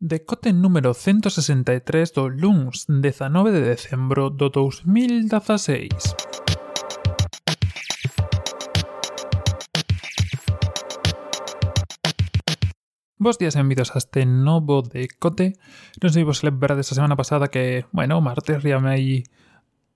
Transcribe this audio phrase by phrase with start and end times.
[0.00, 5.90] Decote número 163 do LUNS 19 de decembro do 2016.
[13.18, 15.58] Bos días e benvidos a este novo decote.
[15.98, 19.26] Non sei vos lembrades a semana pasada que, bueno, o martes riamei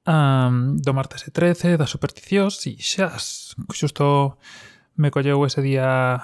[0.02, 4.34] um, do martes e 13 das supersticiós e xas, xusto
[4.98, 6.18] me colleu ese día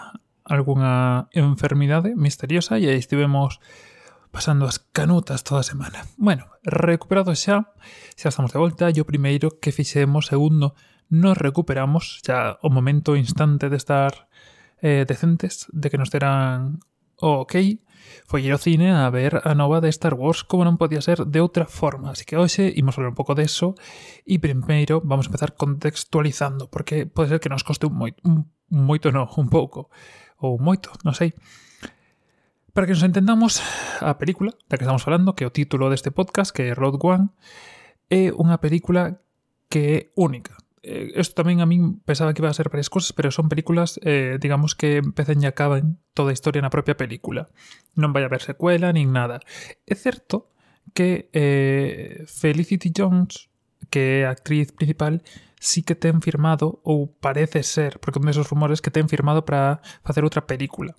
[0.48, 3.60] alguna enfermidade misteriosa e aí estivemos
[4.32, 6.04] pasando as canutas toda a semana.
[6.16, 7.72] Bueno, recuperado xa,
[8.16, 10.74] xa estamos de volta e o primeiro que fixemos, segundo,
[11.08, 14.28] nos recuperamos xa o momento instante de estar
[14.80, 16.80] eh, decentes, de que nos deran
[17.18, 17.82] o ok,
[18.26, 21.26] foi ir ao cine a ver a nova de Star Wars como non podía ser
[21.26, 22.14] de outra forma.
[22.14, 23.74] Así que hoxe imos falar un pouco deso
[24.22, 28.46] e primeiro vamos a empezar contextualizando, porque pode ser que nos coste un, moi, un
[28.70, 29.90] moito non, un pouco
[30.38, 31.34] ou moito, non sei.
[32.72, 33.58] Para que nos entendamos,
[33.98, 36.98] a película da que estamos falando, que é o título deste podcast, que é Road
[37.02, 37.34] One,
[38.06, 39.18] é unha película
[39.66, 40.54] que é única.
[40.86, 44.38] Isto tamén a min pensaba que iba a ser varias cosas, pero son películas, eh,
[44.40, 47.50] digamos, que empecen e acaban toda a historia na propia película.
[47.98, 49.42] Non vai haber secuela, nin nada.
[49.84, 50.54] É certo
[50.94, 53.50] que eh, Felicity Jones,
[53.90, 58.26] que é a actriz principal, eh, sí que ten firmado, ou parece ser, porque un
[58.30, 60.94] desos rumores que ten firmado para facer outra película.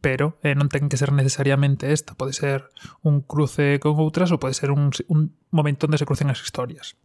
[0.00, 2.68] Pero eh, non ten que ser necesariamente esta, pode ser
[3.00, 5.20] un cruce con outras ou pode ser un, un
[5.54, 6.98] momento onde se crucen as historias.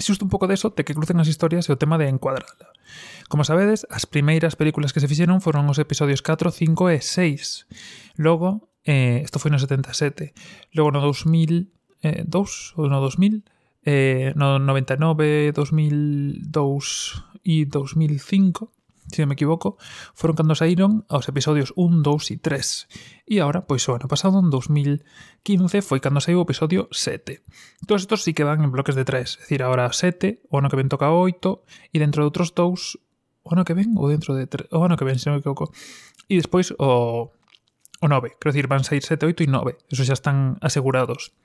[0.00, 2.72] Xusto un pouco deso de que crucen as historias e o tema de encuadrala.
[3.28, 8.16] Como sabedes, as primeiras películas que se fixeron foron os episodios 4, 5 e 6.
[8.16, 10.32] Logo, eh, isto foi no 77.
[10.72, 11.68] Logo no 2000,
[12.00, 13.44] eh, 2 ou no 2000,
[13.84, 18.70] eh, no 99, 2002 e 2005
[19.12, 19.76] se si non me equivoco,
[20.16, 23.28] foron cando saíron os episodios 1, 2 e 3.
[23.28, 27.44] E agora, pois o ano pasado, en 2015, foi cando saiu o episodio 7.
[27.84, 30.72] Todos estos sí que van en bloques de 3, é dicir, agora 7, o ano
[30.72, 32.96] que ven toca 8, e dentro de outros dous,
[33.44, 35.44] o ano que ven ou dentro de 3, o ano que ven, se non me
[35.44, 35.68] equivoco.
[36.30, 37.28] E despois o,
[38.00, 41.36] o 9, quero dicir, van sair 7, 8 e 9, eso xa están asegurados.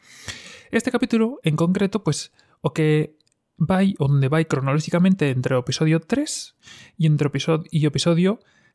[0.71, 3.15] Este capítulo, en concreto, pues o que
[3.57, 8.31] vai onde vai cronolóxicamente entre o episodio 3 e entre o episodio, o episodio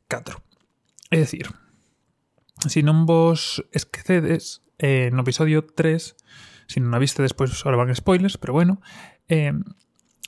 [0.09, 0.41] 4.
[1.13, 1.53] É dicir,
[2.65, 6.17] se non vos esquecedes, eh, no episodio 3,
[6.67, 8.81] se non a viste despois ahora van spoilers, pero bueno,
[9.29, 9.53] eh,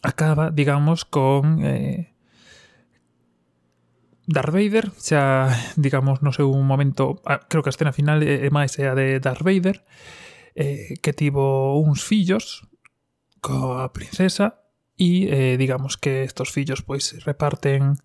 [0.05, 2.13] acaba, digamos, con eh,
[4.29, 8.77] Darth Vader, xa, digamos, no seu momento, ah, creo que a escena final é máis
[8.77, 9.81] é a de Darth Vader,
[10.55, 12.63] eh, que tivo uns fillos
[13.43, 14.65] coa princesa
[14.97, 17.99] e eh, digamos que estos fillos pois se reparten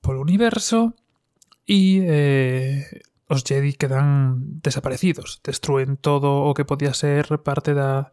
[0.00, 0.96] polo universo
[1.68, 8.10] e eh, os Jedi quedan desaparecidos, destruen todo o que podía ser parte da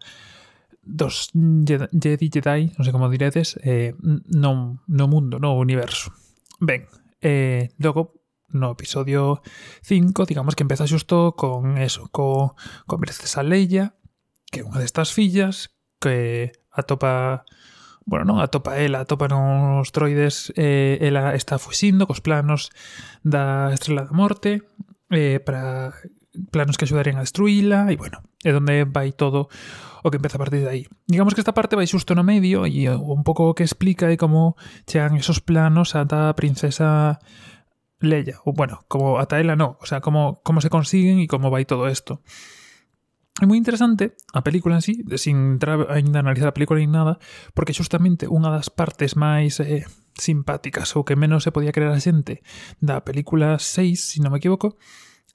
[0.83, 3.95] dos Jedi Jedi, non sei como diredes, eh,
[4.35, 6.11] non no mundo, no universo.
[6.59, 6.89] Ben,
[7.23, 8.22] eh, logo
[8.53, 9.41] no episodio
[9.83, 12.55] 5, digamos que empeza xusto con eso, co,
[12.85, 13.97] co Mercedes Leia,
[14.53, 17.43] que é unha destas fillas que atopa
[18.05, 22.69] bueno, non atopa ela, atopa nos troides, eh, ela está fuxindo cos planos
[23.23, 24.67] da Estrela da Morte,
[25.09, 25.95] eh, para
[26.51, 29.47] planos que axudarían a destruíla, e bueno, é donde vai todo
[30.03, 30.83] o que empeza a partir de aí.
[31.07, 34.19] Digamos que esta parte vai xusto no medio, e un pouco o que explica é
[34.19, 37.23] como chegan esos planos ata a princesa
[38.03, 41.61] Leia, o bueno, como Ataela no, o sea, cómo, cómo se consiguen y cómo va
[41.61, 42.21] y todo esto.
[43.41, 46.85] É moi interesante a película en sí, sin entrar ainda a analizar a película ni
[46.85, 47.17] nada,
[47.57, 51.97] porque justamente unha das partes máis eh, simpáticas ou que menos se podía creer a
[51.97, 52.45] xente
[52.77, 54.77] da película 6, se si non me equivoco,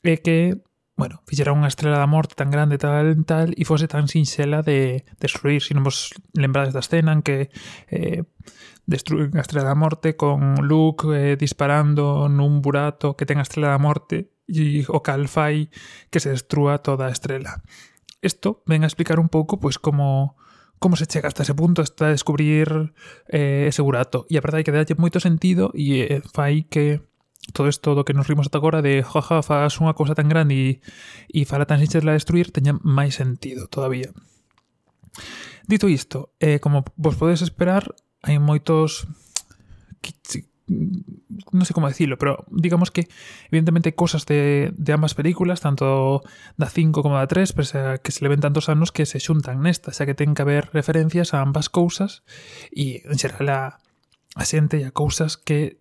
[0.07, 0.63] é que
[0.99, 5.07] bueno, fixera unha estrela da morte tan grande tal tal e fose tan sinxela de
[5.23, 7.55] destruir, se non vos lembrades da escena en que
[7.87, 8.27] eh,
[8.83, 13.71] destruen a estrela da morte con Luke eh, disparando nun burato que ten a estrela
[13.71, 15.71] da morte e o cal fai
[16.11, 17.63] que se destrúa toda a estrela.
[18.19, 20.35] Isto ven a explicar un pouco pois como
[20.83, 22.95] como se chega hasta ese punto hasta descubrir
[23.31, 24.27] eh, ese burato.
[24.27, 27.07] E a verdade é que dalle moito sentido e eh, fai que
[27.53, 30.55] todo isto do que nos rimos ata agora de jaja, faz unha cousa tan grande
[30.55, 30.71] e,
[31.33, 34.13] e fala tan sinxela de destruir teña máis sentido todavía.
[35.69, 37.93] Dito isto, eh, como vos podedes esperar,
[38.25, 39.09] hai moitos
[40.69, 43.09] non sei como decirlo, pero digamos que
[43.49, 46.21] evidentemente cosas de, de ambas películas, tanto
[46.61, 49.17] da 5 como da 3, pese a que se le ven tantos anos que se
[49.17, 52.21] xuntan nesta, xa que ten que haber referencias a ambas cousas
[52.69, 53.61] e en xeral a,
[54.37, 55.78] a xente e a cousas que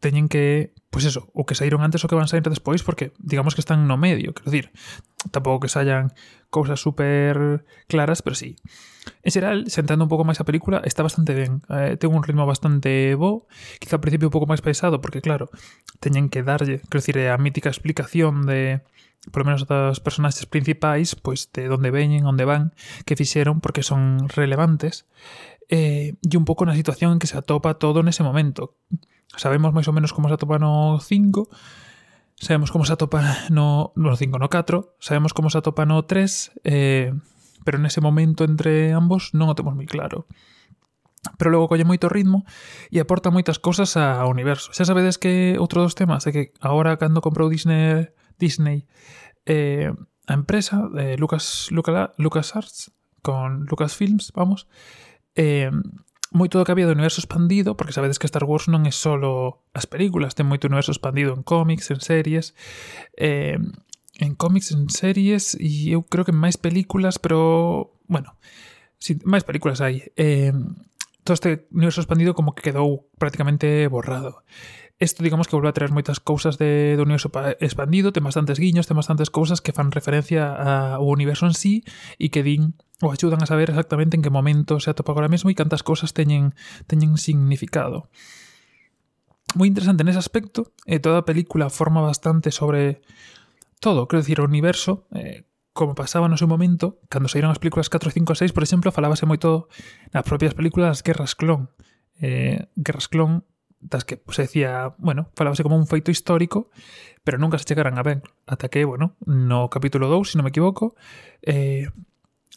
[0.00, 3.12] teñen que pois pues eso, o que saíron antes o que van sair despois porque
[3.18, 4.72] digamos que están no medio, quero dicir,
[5.30, 6.16] tampouco que saian
[6.48, 8.56] cousas super claras, pero sí.
[9.22, 11.60] En xeral, sentando un pouco máis a película, está bastante ben.
[11.68, 13.44] Eh, ten un ritmo bastante bo,
[13.80, 15.52] quizá ao principio un pouco máis pesado, porque claro,
[16.00, 18.80] teñen que darlle, quero dicir, eh, a mítica explicación de
[19.28, 22.72] por lo menos das personaxes principais, pois de onde veñen, onde van,
[23.04, 25.04] que fixeron porque son relevantes
[25.68, 28.80] eh, e un pouco na situación en que se atopa todo nese momento.
[29.36, 31.50] Sabemos máis ou menos como se atopa no 5,
[32.38, 33.20] sabemos como se atopa
[33.50, 37.12] no, no 5, no 4, sabemos como se atopa no 3, eh,
[37.64, 40.24] pero nese momento entre ambos non o temos moi claro
[41.36, 42.46] pero logo colle moito ritmo
[42.88, 44.70] e aporta moitas cousas ao universo.
[44.72, 48.08] Xa sabedes que outro dos temas é que agora cando comprou Disney
[48.38, 48.86] Disney
[49.44, 49.90] eh,
[50.30, 54.70] a empresa de eh, Lucas Lucas Lucas Arts con Lucas Films, vamos,
[55.34, 55.70] eh,
[56.30, 59.16] moito do que había do universo expandido, porque sabedes que Star Wars non é só
[59.72, 62.52] as películas, ten moito universo expandido en cómics, en series,
[63.16, 63.56] eh,
[64.18, 68.36] en cómics, en series, e eu creo que máis películas, pero, bueno,
[68.98, 70.10] si, máis películas hai.
[70.18, 70.52] Eh,
[71.22, 74.42] todo este universo expandido como que quedou prácticamente borrado.
[74.98, 77.30] Isto digamos que volve a traer moitas cousas de, do universo
[77.62, 80.50] expandido, ten bastantes guiños, ten bastantes cousas que fan referencia
[80.98, 81.86] ao universo en sí
[82.18, 85.54] e que din ou axudan a saber exactamente en que momento se atopa agora mesmo
[85.54, 86.50] e cantas cousas teñen
[86.90, 88.10] teñen significado.
[89.54, 92.98] Moi interesante nese aspecto, e toda a película forma bastante sobre
[93.78, 95.46] todo, quero dicir, o universo, eh,
[95.78, 99.30] como pasaba no seu momento, cando saíron as películas 4, 5 6, por exemplo, falábase
[99.30, 99.70] moito
[100.10, 101.70] nas propias películas das guerras clon.
[102.18, 103.46] Eh, guerras clon
[103.80, 106.70] das que se decía, bueno, falábase como un feito histórico,
[107.24, 110.44] pero nunca se chegaran a ben, ata que, bueno, no capítulo 2, se si non
[110.44, 110.98] me equivoco,
[111.42, 111.90] eh,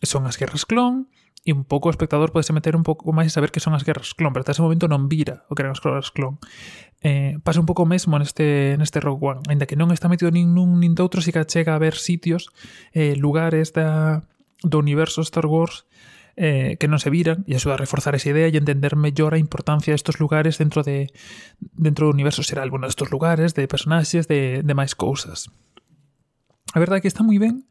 [0.02, 3.34] son as guerras clon, e un pouco o espectador podese meter un pouco máis e
[3.34, 5.74] saber que son as guerras clon, pero até ese momento non vira o que eran
[5.74, 6.38] as guerras clon.
[7.02, 10.54] Eh, pasa un pouco mesmo neste, neste Rogue One, ainda que non está metido nin
[10.54, 12.54] nun nin doutro, si que chega a ver sitios,
[12.94, 14.22] eh, lugares da,
[14.62, 15.90] do universo Star Wars
[16.42, 19.42] eh, que non se viran e axuda a reforzar esa idea e entender mellor a
[19.42, 21.14] importancia destos lugares dentro de
[21.62, 25.54] dentro do universo xeral, bueno, destos lugares, de personaxes, de, de máis cousas.
[26.74, 27.70] A verdade é que está moi ben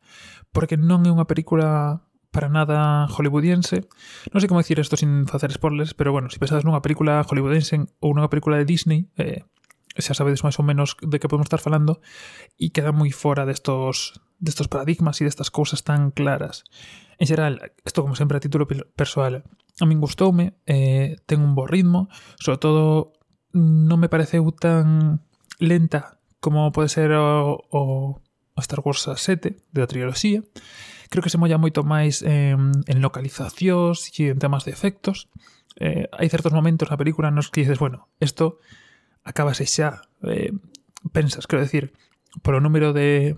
[0.55, 1.99] porque non é unha película
[2.31, 3.91] para nada hollywoodiense.
[4.31, 7.27] Non sei como dicir isto sin facer spoilers, pero bueno, se si pensades nunha película
[7.27, 9.43] hollywoodense ou nunha película de Disney, eh,
[9.99, 11.99] xa sabedes máis ou menos de que podemos estar falando,
[12.55, 16.65] e queda moi fora destos destos paradigmas e destas cousas tan claras.
[17.21, 18.65] En xeral, isto como sempre a título
[18.97, 19.45] persoal,
[19.79, 22.09] a min gustoume, eh, ten un bo ritmo,
[22.41, 23.13] sobre todo
[23.53, 25.21] non me pareceu tan
[25.61, 27.81] lenta como pode ser o, o,
[28.21, 30.41] o Star Wars 7 da triloxía.
[31.13, 35.29] Creo que se molla moito máis eh, en localizacións e en temas de efectos.
[35.77, 38.63] Eh, hai certos momentos na película nos que dices, bueno, isto
[39.27, 40.55] acabase xa, eh,
[41.13, 41.93] pensas, quero decir,
[42.41, 43.37] polo número de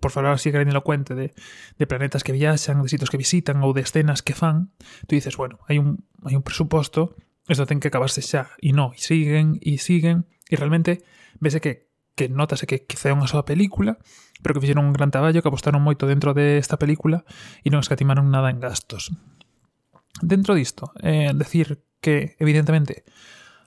[0.00, 1.34] por falar así grandilocuente de,
[1.78, 4.74] de planetas que viaxan, de sitios que visitan ou de escenas que fan,
[5.06, 7.18] tú dices, bueno, hai un, hai un presuposto,
[7.50, 11.02] isto ten que acabarse xa, e non, e siguen, e siguen, e realmente
[11.42, 13.94] vese que que notase que quizá é unha soa película,
[14.42, 17.22] pero que fixeron un gran traballo, que apostaron moito dentro desta película
[17.62, 19.14] e non escatimaron nada en gastos.
[20.18, 23.06] Dentro disto, eh, decir que, evidentemente,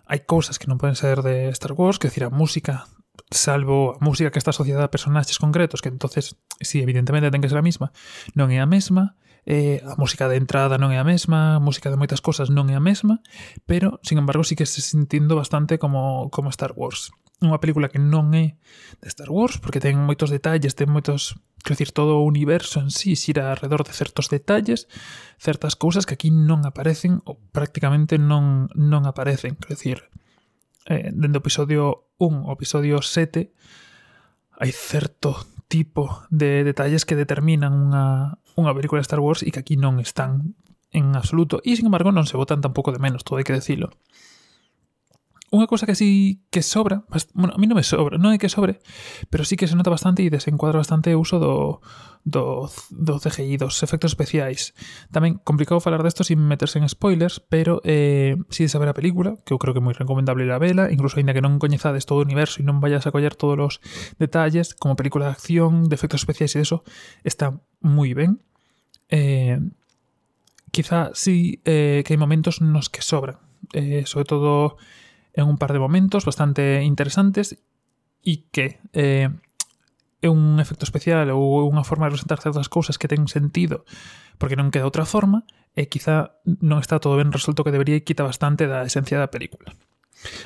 [0.03, 2.91] hai cousas que non poden ser de Star Wars, que decir, a música
[3.29, 7.43] salvo a música que está asociada a personaxes concretos, que entonces, si sí, evidentemente ten
[7.43, 7.93] que ser a mesma,
[8.33, 11.89] non é a mesma, eh, a música de entrada non é a mesma, a música
[11.89, 13.21] de moitas cosas non é a mesma,
[13.65, 17.09] pero, sin embargo, sí que se sentindo bastante como, como Star Wars.
[17.41, 18.61] Unha película que non é
[19.01, 21.41] de Star Wars, porque ten moitos detalles, ten moitos...
[21.61, 24.89] Quero dicir, todo o universo en sí xira alrededor de certos detalles,
[25.41, 29.57] certas cousas que aquí non aparecen ou prácticamente non, non aparecen.
[29.57, 30.09] Quero dicir,
[30.85, 33.51] eh, dende o episodio 1 ao episodio 7
[34.61, 35.37] hai certo
[35.71, 39.97] tipo de detalles que determinan unha, unha película de Star Wars e que aquí non
[40.03, 40.53] están
[40.91, 43.95] en absoluto e sin embargo non se votan tampouco de menos, todo hai que decilo.
[45.51, 47.03] Unha cousa que así que sobra,
[47.35, 48.79] bueno, a mí non me sobra, non é que sobre,
[49.27, 51.83] pero sí que se nota bastante e desencuadra bastante o uso do,
[52.23, 54.71] do, do CGI, dos efectos especiais.
[55.11, 59.35] Tamén complicado falar desto sin meterse en spoilers, pero eh, si de saber a película,
[59.43, 62.23] que eu creo que é moi recomendable la vela, incluso aínda que non coñezades todo
[62.23, 63.73] o universo e non vayas a coller todos os
[64.23, 66.87] detalles, como película de acción, de efectos especiais e eso,
[67.27, 68.39] está moi ben.
[69.11, 69.59] Eh,
[70.71, 73.35] quizá sí eh, que hai momentos nos que sobran,
[73.75, 74.79] eh, sobre todo
[75.33, 77.57] en un par de momentos bastante interesantes
[78.21, 79.29] e que eh,
[80.21, 83.83] é un efecto especial ou unha forma de presentar certas cousas que ten sentido
[84.37, 88.05] porque non queda outra forma e quizá non está todo ben resolto que debería e
[88.05, 89.73] quita bastante da esencia da película.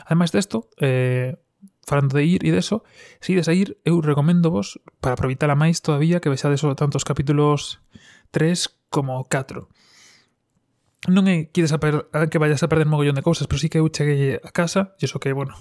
[0.07, 1.35] Ademais desto, eh,
[1.83, 2.87] falando de ir e deso,
[3.19, 6.71] se ides a ir, eu recomendo vos, para aproveitar a máis todavía, que vexades só
[6.77, 7.83] tantos capítulos
[8.31, 9.67] 3 como 4
[11.11, 13.87] non é que, desaper, que vayas a perder mogollón de cousas, pero sí que eu
[13.89, 15.57] cheguei a casa, e iso que, bueno,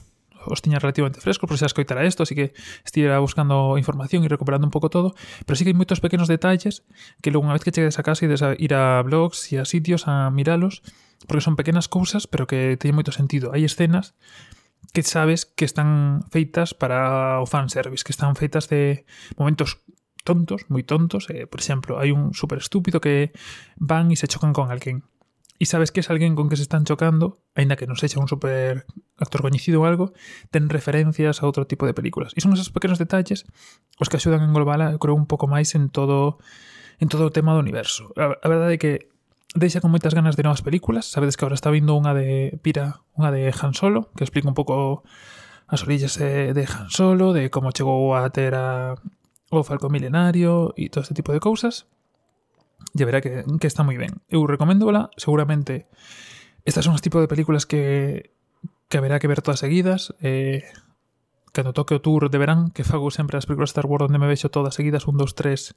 [0.46, 2.52] os tiña relativamente frescos, por se a escoitara isto, así que
[2.84, 6.84] estivera buscando información e recuperando un pouco todo, pero sí que hai moitos pequenos detalles
[7.24, 9.64] que logo unha vez que chegues a casa ides a ir a blogs e a
[9.64, 10.84] sitios a miralos,
[11.24, 13.52] porque son pequenas cousas, pero que teñen moito sentido.
[13.56, 14.12] Hai escenas
[14.92, 19.08] que sabes que están feitas para o fanservice, que están feitas de
[19.40, 19.80] momentos
[20.24, 21.28] tontos, moi tontos.
[21.32, 23.32] Eh, por exemplo, hai un super estúpido que
[23.80, 25.04] van e se chocan con alguén
[25.58, 28.26] e sabes que es alguén con que se están chocando, aínda que non sexa un
[28.26, 28.84] super
[29.22, 30.10] actor coñecido ou algo,
[30.50, 32.34] ten referencias a outro tipo de películas.
[32.34, 33.46] E son esos pequenos detalles
[34.02, 36.42] os que axudan a englobar, creo, un pouco máis en todo
[36.98, 38.10] en todo o tema do universo.
[38.18, 38.92] A, a verdade é que
[39.54, 41.06] deixa con moitas ganas de novas películas.
[41.06, 44.58] Sabedes que agora está vindo unha de Pira, unha de Han Solo, que explica un
[44.58, 45.06] pouco
[45.70, 48.98] as orillas eh, de Han Solo, de como chegou a ter a,
[49.50, 51.86] o Falco Milenario e todo este tipo de cousas
[52.94, 54.22] ya verá que, que está moi ben.
[54.30, 55.90] Eu recoméndola, seguramente
[56.64, 58.32] estas son os tipo de películas que,
[58.88, 60.14] que haberá que ver todas seguidas.
[60.22, 60.64] Eh,
[61.54, 64.18] cando toque o tour de verán, que fago sempre as películas de Star Wars onde
[64.18, 65.74] me vexo todas seguidas, 1, 2, 3,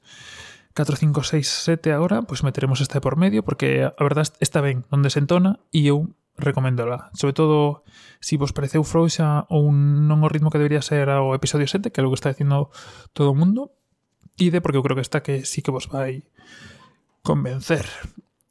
[0.74, 1.48] 4, 5, 6,
[1.78, 5.22] 7 agora, pois pues meteremos esta por medio, porque a verdad está ben onde se
[5.22, 7.10] entona e eu recoméndola.
[7.14, 7.82] Sobre todo,
[8.18, 11.90] se si vos pareceu frouxa ou non o ritmo que debería ser ao episodio 7,
[11.90, 12.70] que é o que está dicindo
[13.14, 13.74] todo o mundo,
[14.38, 16.26] ide porque eu creo que está que sí que vos vai
[17.22, 17.86] convencer.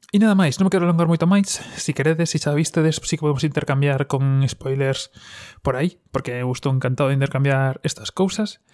[0.08, 1.60] E nada máis, non me quero alongar moito máis.
[1.76, 5.12] Si queredes, se xa vistedes, si que podemos intercambiar con spoilers
[5.60, 8.64] por aí, porque eu estou encantado de intercambiar estas cousas.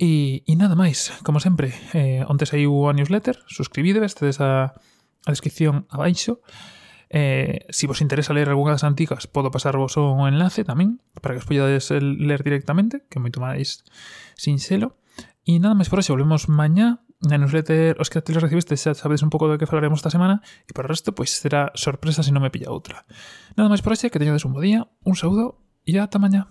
[0.00, 4.72] E, e nada máis, como sempre, eh, onte saiu a newsletter, suscribídeves, tedes a,
[5.28, 6.40] a descripción abaixo.
[7.12, 11.44] Eh, si vos interesa ler algunha das antigas, podo pasarvos un enlace tamén, para que
[11.44, 13.84] os poidades ler directamente, que é moito máis
[14.40, 14.96] sinxelo.
[15.44, 18.94] E nada máis por hoxe, volvemos mañá la newsletter, os que te lo recibiste, ya
[18.94, 22.22] sabéis un poco de qué hablaremos esta semana, y por el resto, pues será sorpresa
[22.22, 23.06] si no me pilla otra.
[23.56, 26.48] Nada más por hoy, que tengáis un buen día, un saludo y hasta mañana.